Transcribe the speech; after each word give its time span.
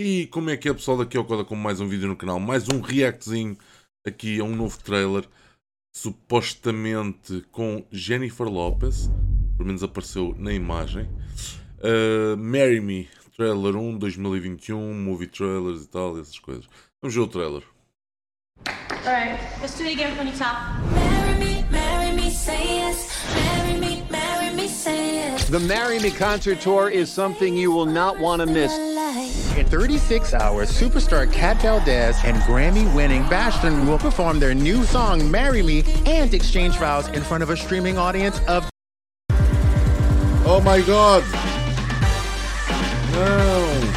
E 0.00 0.28
como 0.28 0.48
é 0.48 0.56
que 0.56 0.68
é 0.68 0.72
pessoal 0.72 0.96
daqui 0.96 1.16
ao 1.16 1.24
Coda 1.24 1.44
com 1.44 1.56
mais 1.56 1.80
um 1.80 1.88
vídeo 1.88 2.06
no 2.06 2.14
canal, 2.14 2.38
mais 2.38 2.68
um 2.68 2.80
reactzinho 2.80 3.58
aqui 4.06 4.38
a 4.38 4.44
um 4.44 4.54
novo 4.54 4.78
trailer, 4.78 5.24
supostamente 5.92 7.44
com 7.50 7.84
Jennifer 7.90 8.46
Lopez, 8.46 9.10
pelo 9.56 9.66
menos 9.66 9.82
apareceu 9.82 10.36
na 10.38 10.52
imagem. 10.52 11.08
Uh, 11.80 12.36
Marry 12.36 12.80
Me, 12.80 13.08
trailer 13.36 13.74
1 13.74 13.98
2021, 13.98 14.94
movie 14.94 15.26
trailers 15.26 15.82
e 15.82 15.88
tal, 15.88 16.16
essas 16.16 16.38
coisas. 16.38 16.68
Vamos 17.02 17.16
ver 17.16 17.20
o 17.20 17.26
trailer. 17.26 17.64
Alright, 19.04 19.42
let's 19.60 19.76
do 19.76 19.82
it 19.82 20.00
again 20.00 20.14
from 20.14 20.30
the 20.30 20.38
top. 20.38 20.97
The 25.48 25.60
Marry 25.60 25.98
Me 25.98 26.10
concert 26.10 26.60
tour 26.60 26.90
is 26.90 27.10
something 27.10 27.56
you 27.56 27.70
will 27.70 27.86
not 27.86 28.18
want 28.18 28.40
to 28.40 28.46
miss. 28.46 28.70
In 29.56 29.64
36 29.64 30.34
hours, 30.34 30.70
superstar 30.70 31.32
Kat 31.32 31.62
Valdez 31.62 32.18
and 32.22 32.36
Grammy-winning 32.42 33.22
Bastion 33.30 33.86
will 33.86 33.96
perform 33.96 34.38
their 34.38 34.52
new 34.52 34.84
song 34.84 35.30
"Marry 35.30 35.62
Me" 35.62 35.84
and 36.04 36.34
exchange 36.34 36.76
vows 36.76 37.08
in 37.08 37.22
front 37.22 37.42
of 37.42 37.48
a 37.48 37.56
streaming 37.56 37.96
audience 37.96 38.40
of. 38.40 38.68
Oh 40.44 40.60
my 40.62 40.82
God! 40.82 41.24
No. 43.14 43.92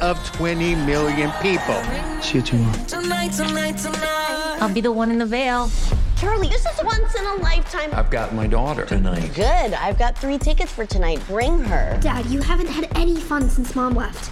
Of 0.00 0.18
20 0.32 0.74
million 0.84 1.30
people. 1.40 1.80
See 2.22 2.38
you 2.38 2.42
tomorrow. 2.42 2.84
Tonight, 2.86 3.30
tonight, 3.34 3.78
tonight. 3.78 4.58
I'll 4.60 4.74
be 4.74 4.80
the 4.80 4.90
one 4.90 5.12
in 5.12 5.18
the 5.18 5.26
veil. 5.26 5.70
Charlie, 6.16 6.48
this 6.48 6.64
is 6.64 6.82
once 6.82 7.14
in 7.14 7.26
a 7.26 7.34
lifetime. 7.34 7.90
I've 7.92 8.08
got 8.08 8.32
my 8.32 8.46
daughter 8.46 8.86
tonight. 8.86 9.34
Good. 9.34 9.74
I've 9.74 9.98
got 9.98 10.16
three 10.16 10.38
tickets 10.38 10.72
for 10.72 10.86
tonight. 10.86 11.20
Bring 11.26 11.62
her. 11.64 11.98
Dad, 12.00 12.24
you 12.26 12.40
haven't 12.40 12.68
had 12.68 12.88
any 12.96 13.16
fun 13.16 13.50
since 13.50 13.74
Mom 13.76 13.94
left. 13.94 14.30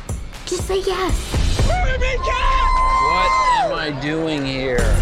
Just 0.49 0.67
say 0.67 0.81
yes. 0.81 1.15
What 1.67 2.01
am 3.67 3.75
I 3.75 4.01
doing 4.01 4.47
here? 4.47 4.97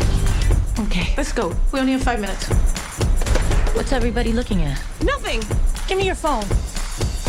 Okay, 0.81 1.15
let's 1.17 1.33
go. 1.33 1.55
We 1.73 1.79
only 1.79 1.93
have 1.93 2.03
five 2.03 2.21
minutes. 2.21 2.48
What's 3.77 3.93
everybody 3.93 4.33
looking 4.33 4.62
at? 4.62 4.83
Nothing. 5.05 5.41
Give 5.87 5.99
me 5.99 6.06
your 6.06 6.17
phone. 6.17 6.43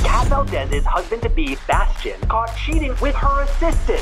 Kat 0.03 0.27
Valdez's 0.29 0.83
husband-to-be, 0.83 1.57
Bastion, 1.67 2.19
caught 2.21 2.55
cheating 2.57 2.95
with 3.01 3.13
her 3.15 3.43
assistant. 3.43 4.01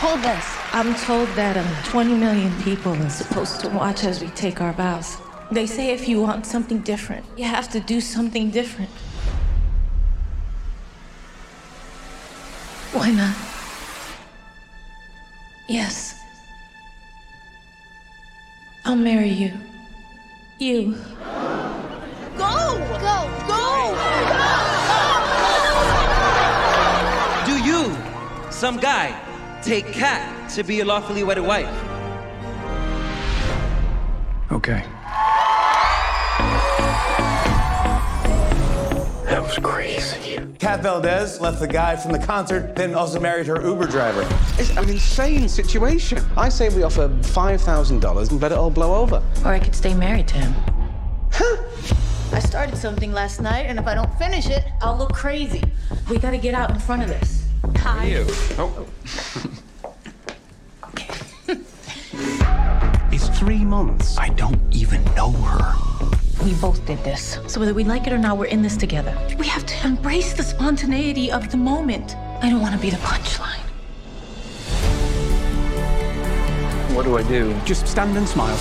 Hold 0.00 0.22
this. 0.22 0.56
I'm 0.72 0.94
told 0.94 1.28
that 1.36 1.58
um, 1.58 1.84
20 1.84 2.14
million 2.14 2.50
people 2.62 2.94
are 2.94 3.10
supposed 3.10 3.60
to 3.60 3.68
watch 3.68 4.02
as 4.02 4.22
we 4.22 4.28
take 4.28 4.62
our 4.62 4.72
vows. 4.72 5.18
They 5.52 5.66
say 5.66 5.90
if 5.90 6.08
you 6.08 6.22
want 6.22 6.46
something 6.46 6.78
different, 6.80 7.26
you 7.36 7.44
have 7.44 7.68
to 7.72 7.80
do 7.80 8.00
something 8.00 8.50
different. 8.50 8.88
Why 12.94 13.10
not? 13.10 13.36
Yes. 15.68 16.18
I'll 18.86 18.96
marry 18.96 19.28
you. 19.28 19.52
You. 20.58 20.94
Go! 22.38 22.78
Go! 23.04 23.18
Go! 23.48 23.94
Do 27.44 27.62
you, 27.62 27.94
some 28.50 28.78
guy, 28.78 29.29
take 29.62 29.86
Kat 29.92 30.50
to 30.50 30.62
be 30.62 30.76
your 30.76 30.86
lawfully 30.86 31.22
wedded 31.22 31.44
wife. 31.44 31.68
Okay. 34.50 34.84
That 39.24 39.42
was 39.42 39.58
crazy. 39.58 40.40
Kat 40.58 40.82
Valdez 40.82 41.40
left 41.40 41.60
the 41.60 41.68
guy 41.68 41.96
from 41.96 42.12
the 42.12 42.18
concert, 42.18 42.74
then 42.74 42.94
also 42.94 43.20
married 43.20 43.46
her 43.46 43.62
Uber 43.62 43.86
driver. 43.86 44.28
It's 44.58 44.70
an 44.76 44.88
insane 44.88 45.48
situation. 45.48 46.22
I 46.36 46.48
say 46.48 46.68
we 46.68 46.82
offer 46.82 47.08
$5,000 47.08 48.30
and 48.30 48.42
let 48.42 48.52
it 48.52 48.58
all 48.58 48.70
blow 48.70 48.94
over. 48.94 49.22
Or 49.44 49.52
I 49.52 49.58
could 49.58 49.74
stay 49.74 49.94
married 49.94 50.28
to 50.28 50.36
him. 50.36 50.54
Huh? 51.32 51.62
I 52.32 52.40
started 52.40 52.76
something 52.76 53.12
last 53.12 53.40
night, 53.40 53.66
and 53.66 53.78
if 53.78 53.86
I 53.86 53.94
don't 53.94 54.12
finish 54.18 54.48
it, 54.48 54.64
I'll 54.82 54.96
look 54.98 55.12
crazy. 55.12 55.62
We 56.10 56.18
gotta 56.18 56.38
get 56.38 56.54
out 56.54 56.70
in 56.70 56.78
front 56.78 57.02
of 57.02 57.08
this. 57.08 57.39
Hi. 57.82 58.06
You. 58.06 58.26
Oh. 58.58 58.86
oh. 58.86 58.86
it's 63.12 63.38
three 63.38 63.64
months. 63.64 64.18
I 64.18 64.28
don't 64.28 64.60
even 64.70 65.02
know 65.14 65.32
her. 65.32 65.74
We 66.44 66.54
both 66.54 66.84
did 66.86 66.98
this. 67.04 67.38
So 67.46 67.58
whether 67.58 67.72
we 67.74 67.84
like 67.84 68.06
it 68.06 68.12
or 68.12 68.18
not, 68.18 68.36
we're 68.38 68.46
in 68.46 68.62
this 68.62 68.76
together. 68.76 69.16
We 69.38 69.46
have 69.46 69.64
to 69.64 69.86
embrace 69.86 70.34
the 70.34 70.42
spontaneity 70.42 71.32
of 71.32 71.50
the 71.50 71.56
moment. 71.56 72.16
I 72.42 72.50
don't 72.50 72.60
want 72.60 72.74
to 72.74 72.80
be 72.80 72.90
the 72.90 72.98
punchline. 72.98 73.60
What 76.94 77.04
do 77.04 77.16
I 77.16 77.22
do? 77.22 77.58
Just 77.64 77.86
stand 77.86 78.16
and 78.16 78.28
smile. 78.28 78.56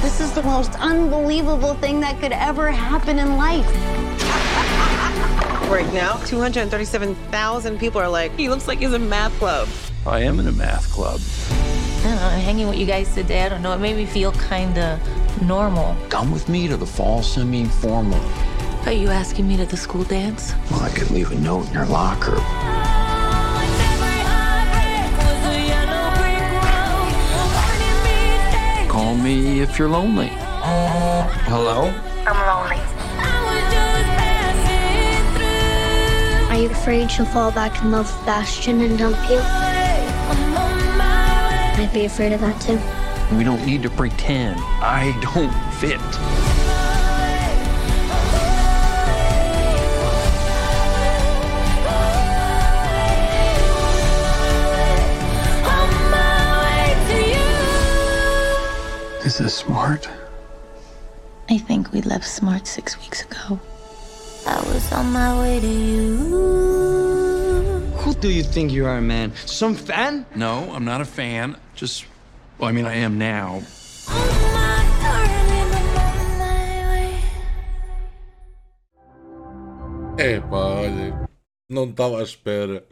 This 0.00 0.20
is 0.20 0.32
the 0.32 0.42
most 0.42 0.72
unbelievable 0.80 1.74
thing 1.74 1.98
that 2.00 2.20
could 2.20 2.32
ever 2.32 2.70
happen 2.70 3.18
in 3.18 3.36
life. 3.36 4.03
Right 5.70 5.92
now, 5.92 6.16
237,000 6.26 7.78
people 7.78 8.00
are 8.00 8.08
like, 8.08 8.36
he 8.36 8.48
looks 8.48 8.68
like 8.68 8.78
he's 8.78 8.92
in 8.92 9.08
math 9.08 9.36
club. 9.38 9.68
I 10.06 10.20
am 10.20 10.38
in 10.38 10.46
a 10.46 10.52
math 10.52 10.92
club. 10.92 11.20
I 11.50 12.02
don't 12.04 12.16
know, 12.16 12.28
hanging 12.28 12.68
with 12.68 12.76
you 12.78 12.86
guys 12.86 13.12
today, 13.12 13.42
I 13.42 13.48
don't 13.48 13.62
know, 13.62 13.72
it 13.72 13.78
made 13.78 13.96
me 13.96 14.06
feel 14.06 14.30
kind 14.32 14.78
of 14.78 15.00
normal. 15.42 15.96
Come 16.10 16.30
with 16.30 16.48
me 16.48 16.68
to 16.68 16.76
the 16.76 16.86
fall 16.86 17.22
semi-formal. 17.22 18.20
Are 18.86 18.92
you 18.92 19.08
asking 19.08 19.48
me 19.48 19.56
to 19.56 19.64
the 19.64 19.76
school 19.76 20.04
dance? 20.04 20.54
Well, 20.70 20.82
I 20.82 20.90
could 20.90 21.10
leave 21.10 21.32
a 21.32 21.34
note 21.36 21.66
in 21.68 21.72
your 21.72 21.86
locker. 21.86 22.36
Call 28.88 29.16
me 29.16 29.60
if 29.60 29.78
you're 29.78 29.88
lonely. 29.88 30.28
Hello? 30.28 31.92
I'm 32.26 32.46
lonely. 32.46 32.93
Afraid 36.84 37.10
she'll 37.10 37.24
fall 37.24 37.50
back 37.50 37.80
in 37.80 37.90
love 37.90 38.14
with 38.14 38.26
Bastion 38.26 38.82
and 38.82 38.98
dump 38.98 39.16
you? 39.30 39.38
I'd 41.80 41.90
be 41.94 42.04
afraid 42.04 42.32
of 42.32 42.42
that 42.42 42.60
too. 42.60 42.78
We 43.34 43.42
don't 43.42 43.64
need 43.64 43.82
to 43.84 43.88
pretend. 43.88 44.60
I 44.60 45.18
don't 45.32 45.50
fit. 45.80 45.98
Is 59.24 59.38
this 59.38 59.54
smart? 59.54 60.06
I 61.48 61.56
think 61.56 61.92
we 61.92 62.02
left 62.02 62.26
smart 62.26 62.66
six 62.66 62.98
weeks 62.98 63.22
ago. 63.22 63.58
I 64.46 64.60
was 64.60 64.92
on 64.92 65.12
my 65.12 65.40
way 65.40 65.60
to 65.60 65.66
you. 65.66 66.16
Who 67.96 68.14
do 68.14 68.30
you 68.30 68.42
think 68.42 68.72
you 68.72 68.86
are, 68.86 69.00
man? 69.00 69.32
Some 69.46 69.74
fan? 69.74 70.26
No, 70.36 70.70
I'm 70.74 70.84
not 70.84 71.00
a 71.00 71.06
fan. 71.06 71.56
Just, 71.74 72.04
well, 72.58 72.68
I 72.68 72.72
mean, 72.72 72.84
I 72.84 72.96
am 72.96 73.16
now. 73.18 73.62
É 80.16 80.38
pá, 80.40 80.56
olha, 80.56 81.28
não 81.68 81.90
estava 81.90 82.20
à 82.20 82.22
espera. 82.22 82.86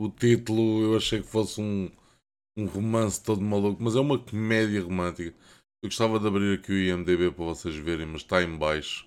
O 0.00 0.08
título 0.08 0.82
eu 0.82 0.96
achei 0.96 1.20
que 1.20 1.26
fosse 1.26 1.60
um, 1.60 1.90
um 2.56 2.66
romance 2.66 3.22
todo 3.22 3.40
maluco, 3.42 3.82
mas 3.82 3.96
é 3.96 4.00
uma 4.00 4.18
comédia 4.18 4.82
romântica. 4.82 5.34
Eu 5.82 5.88
gostava 5.88 6.18
de 6.18 6.26
abrir 6.26 6.58
aqui 6.58 6.72
o 6.72 6.78
IMDB 6.78 7.30
para 7.32 7.44
vocês 7.44 7.74
verem, 7.74 8.06
mas 8.06 8.22
está 8.22 8.42
em 8.42 8.56
baixo. 8.56 9.06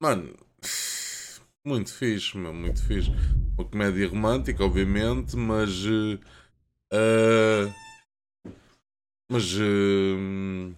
Mano, 0.00 0.34
muito 1.64 1.92
fixe, 1.92 2.36
meu, 2.36 2.52
muito 2.52 2.82
fixe. 2.82 3.10
Uma 3.56 3.64
comédia 3.64 4.08
romântica, 4.08 4.64
obviamente, 4.64 5.36
mas. 5.36 5.84
Uh, 5.84 7.72
mas. 9.30 9.54
Uh, 9.54 10.74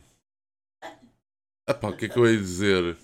epá, 1.69 1.89
o 1.89 1.97
que 1.97 2.07
é 2.07 2.09
que 2.09 2.19
eu 2.19 2.27
ia 2.31 2.39
dizer? 2.39 2.95
O 2.95 2.97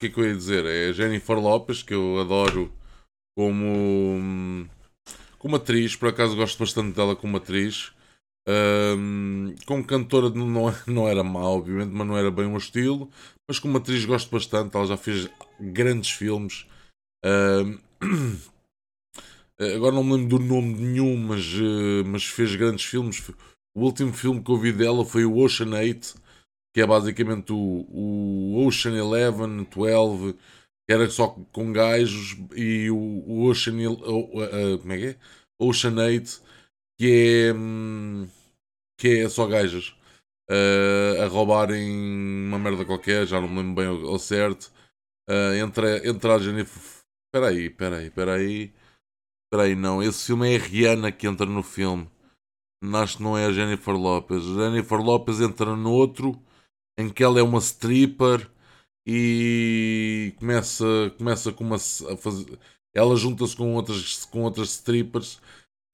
que 0.00 0.06
é 0.06 0.10
que 0.10 0.20
eu 0.20 0.24
ia 0.24 0.34
dizer? 0.34 0.66
É 0.66 0.88
a 0.88 0.92
Jennifer 0.92 1.38
Lopes, 1.38 1.82
que 1.82 1.94
eu 1.94 2.20
adoro 2.20 2.72
como. 3.36 4.68
Como 5.38 5.56
atriz, 5.56 5.94
por 5.94 6.08
acaso 6.08 6.36
gosto 6.36 6.58
bastante 6.58 6.94
dela 6.94 7.14
como 7.14 7.36
atriz. 7.36 7.92
Um, 8.46 9.54
como 9.64 9.84
cantora 9.84 10.28
não, 10.30 10.72
não 10.86 11.08
era 11.08 11.24
má, 11.24 11.40
obviamente, 11.40 11.90
mas 11.92 12.06
não 12.06 12.16
era 12.16 12.30
bem 12.30 12.46
o 12.46 12.56
estilo. 12.56 13.10
Mas 13.48 13.58
como 13.58 13.78
atriz 13.78 14.04
gosto 14.04 14.30
bastante, 14.30 14.76
ela 14.76 14.86
já 14.86 14.96
fez 14.96 15.28
grandes 15.60 16.10
filmes. 16.10 16.66
Um, 17.24 17.78
agora 19.76 19.94
não 19.94 20.04
me 20.04 20.14
lembro 20.14 20.38
do 20.38 20.44
nome 20.44 20.74
de 20.74 20.82
nenhum, 20.82 21.16
mas, 21.16 21.44
uh, 21.54 22.04
mas 22.06 22.24
fez 22.24 22.54
grandes 22.56 22.84
filmes. 22.84 23.22
O 23.74 23.82
último 23.82 24.12
filme 24.12 24.42
que 24.42 24.50
eu 24.50 24.58
vi 24.58 24.72
dela 24.72 25.04
foi 25.04 25.24
o 25.24 25.36
Ocean 25.38 25.70
8, 25.70 26.14
que 26.74 26.80
é 26.80 26.86
basicamente 26.86 27.52
o, 27.52 27.86
o 27.88 28.66
Ocean 28.66 28.96
Eleven, 28.96 29.64
12, 29.64 30.34
que 30.86 30.92
era 30.92 31.08
só 31.08 31.28
com 31.28 31.72
gajos, 31.72 32.36
e 32.54 32.90
o, 32.90 32.96
o 32.96 33.44
Ocean, 33.48 33.74
uh, 33.90 34.78
como 34.78 34.92
é 34.92 34.98
que 34.98 35.06
é? 35.06 35.16
Ocean 35.58 35.96
8, 35.96 36.42
que 36.98 37.48
é, 37.48 37.54
hum, 37.54 38.28
que 38.98 39.20
é 39.20 39.28
só 39.28 39.46
gajas. 39.46 39.94
Uh, 40.50 41.22
a 41.22 41.26
roubarem 41.26 41.90
uma 41.90 42.58
merda 42.58 42.84
qualquer, 42.84 43.26
já 43.26 43.40
não 43.40 43.48
me 43.48 43.56
lembro 43.56 43.74
bem 43.74 43.86
ao, 43.86 44.18
certo. 44.18 44.72
Uh, 45.28 45.54
entre, 45.54 46.08
entre 46.08 46.30
a 46.30 46.38
Jennifer. 46.38 46.82
Espera 47.26 47.48
aí, 47.48 47.66
espera 47.66 47.96
aí, 47.96 48.06
espera 48.06 48.34
aí. 48.34 48.72
Espera 49.46 49.68
aí, 49.68 49.74
não. 49.74 50.02
Esse 50.02 50.26
filme 50.26 50.52
é 50.52 50.56
a 50.56 50.58
Rihanna 50.58 51.12
que 51.12 51.26
entra 51.26 51.46
no 51.46 51.62
filme. 51.62 52.10
Acho 52.94 53.16
que 53.18 53.22
não 53.22 53.38
é 53.38 53.46
a 53.46 53.52
Jennifer 53.52 53.94
Lopez. 53.94 54.42
A 54.42 54.70
Jennifer 54.70 54.98
Lopez 55.00 55.40
entra 55.40 55.74
no 55.74 55.92
outro 55.92 56.40
em 56.98 57.08
que 57.08 57.24
ela 57.24 57.38
é 57.40 57.42
uma 57.42 57.58
stripper 57.58 58.50
e 59.06 60.34
começa, 60.38 60.84
começa 61.16 61.52
com 61.52 61.64
uma, 61.64 61.76
a 61.76 62.16
fazer. 62.16 62.58
Ela 62.94 63.16
junta-se 63.16 63.56
com 63.56 63.74
outras, 63.74 64.24
com 64.26 64.42
outras 64.42 64.70
strippers 64.70 65.40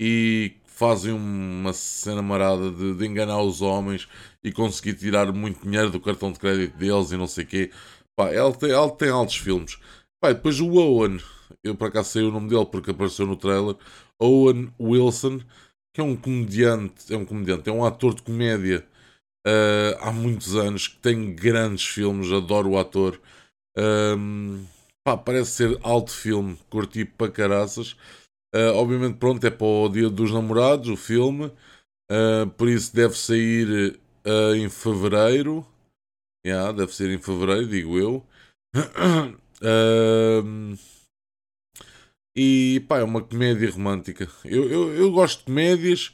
e 0.01 0.57
fazem 0.81 1.13
uma 1.13 1.75
cena 1.75 2.23
marada 2.23 2.71
de, 2.71 2.95
de, 2.95 3.07
enganar 3.07 3.43
os 3.43 3.61
homens 3.61 4.09
e 4.43 4.51
conseguir 4.51 4.95
tirar 4.95 5.31
muito 5.31 5.63
dinheiro 5.63 5.91
do 5.91 6.01
cartão 6.01 6.33
de 6.33 6.39
crédito 6.39 6.75
deles 6.79 7.13
e 7.13 7.19
não 7.19 7.27
sei 7.27 7.45
o 7.45 7.47
quê. 7.47 7.71
Pá, 8.17 8.33
ela, 8.33 8.51
tem, 8.51 8.71
ela 8.71 8.91
tem 8.91 9.11
altos 9.11 9.37
filmes. 9.37 9.79
Pá, 10.19 10.33
depois 10.33 10.59
o 10.59 10.73
Owen, 10.73 11.21
eu 11.63 11.77
para 11.77 11.91
cá 11.91 12.03
sei 12.03 12.23
o 12.23 12.33
nome 12.33 12.49
dele 12.49 12.65
porque 12.65 12.93
apareceu 12.93 13.27
no 13.27 13.37
trailer. 13.37 13.77
Owen 14.19 14.73
Wilson, 14.81 15.41
que 15.93 16.01
é 16.01 16.03
um 16.03 16.17
comediante, 16.17 17.13
é 17.13 17.17
um 17.19 17.27
comediante, 17.27 17.69
é 17.69 17.73
um 17.73 17.85
ator 17.85 18.15
de 18.15 18.23
comédia 18.23 18.83
uh, 19.47 19.99
há 20.01 20.11
muitos 20.11 20.57
anos, 20.57 20.89
que 20.89 20.97
tem 20.97 21.35
grandes 21.35 21.85
filmes, 21.87 22.33
adoro 22.33 22.71
o 22.71 22.79
ator. 22.79 23.21
Um, 23.77 24.65
pá, 25.05 25.15
parece 25.15 25.51
ser 25.51 25.79
alto 25.83 26.11
filme, 26.11 26.59
curti 26.71 27.05
para 27.05 27.31
caraças. 27.31 27.95
Uh, 28.55 28.75
obviamente, 28.75 29.17
pronto, 29.17 29.47
é 29.47 29.51
para 29.51 29.67
o 29.67 29.89
Dia 29.89 30.11
dos 30.11 30.33
Namorados 30.33 30.89
o 30.89 30.97
filme, 30.97 31.47
uh, 32.11 32.51
por 32.57 32.69
isso 32.69 32.95
deve 32.95 33.17
sair 33.17 34.01
uh, 34.27 34.55
em 34.55 34.69
fevereiro. 34.69 35.65
Yeah, 36.45 36.73
deve 36.73 36.93
ser 36.95 37.11
em 37.11 37.19
fevereiro, 37.19 37.69
digo 37.69 37.99
eu. 37.99 38.27
e 42.35 42.85
pá, 42.89 42.99
é 42.99 43.05
uma 43.05 43.23
comédia 43.23 43.71
romântica. 43.71 44.29
Eu, 44.45 44.69
eu, 44.71 44.95
eu 44.95 45.13
gosto 45.13 45.41
de 45.41 45.45
comédias, 45.45 46.13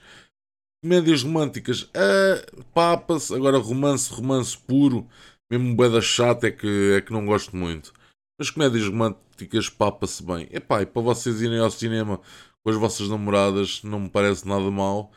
comédias 0.83 1.23
românticas. 1.23 1.83
Uh, 1.83 2.65
papas, 2.75 3.31
agora 3.31 3.57
romance, 3.59 4.13
romance 4.13 4.59
puro, 4.59 5.09
mesmo 5.51 5.75
boeda 5.75 6.03
chata 6.03 6.49
é 6.49 6.51
que, 6.51 6.95
é 6.97 7.01
que 7.01 7.13
não 7.13 7.25
gosto 7.25 7.57
muito. 7.57 7.93
As 8.39 8.51
comédias 8.51 8.87
românticas 8.87 9.69
papa-se 9.71 10.23
bem. 10.23 10.47
Epá, 10.51 10.83
e 10.83 10.87
para 10.87 11.03
vocês 11.03 11.41
irem 11.41 11.59
ao 11.59 11.71
cinema 11.71 12.21
com 12.63 12.71
as 12.71 12.77
vossas 12.77 13.09
namoradas 13.09 13.83
não 13.83 14.01
me 14.01 14.11
parece 14.11 14.47
nada 14.47 14.71
mal. 14.71 15.11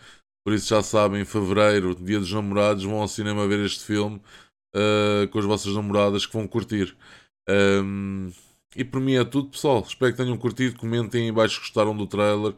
Por 0.46 0.54
isso 0.54 0.70
já 0.70 0.82
sabem, 0.82 1.22
em 1.22 1.26
fevereiro, 1.26 1.96
dia 1.96 2.20
dos 2.20 2.32
namorados, 2.32 2.84
vão 2.84 3.02
ao 3.02 3.08
cinema 3.08 3.48
ver 3.48 3.60
este 3.66 3.84
filme 3.84 4.22
uh, 4.76 5.28
com 5.30 5.40
as 5.40 5.46
vossas 5.46 5.74
namoradas 5.74 6.26
que 6.26 6.34
vão 6.34 6.48
curtir. 6.48 6.96
Um, 7.50 8.32
e 8.76 8.84
por 8.84 9.02
mim 9.02 9.16
é 9.16 9.26
tudo, 9.26 9.50
pessoal. 9.50 9.84
Espero 9.86 10.12
que 10.14 10.24
tenham 10.24 10.38
curtido. 10.38 10.78
Comentem 10.78 11.28
em 11.28 11.34
baixo 11.34 11.56
se 11.56 11.62
gostaram 11.62 11.96
do 11.96 12.08
trailer. 12.08 12.56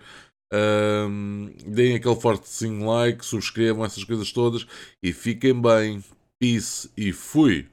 Um, 0.53 1.53
deem 1.65 1.95
aquele 1.95 2.15
fortezinho 2.15 2.85
like, 2.85 3.25
subscrevam 3.25 3.85
essas 3.85 4.03
coisas 4.03 4.31
todas 4.31 4.67
e 5.01 5.13
fiquem 5.13 5.59
bem. 5.59 6.03
Peace 6.39 6.89
e 6.97 7.13
fui! 7.13 7.69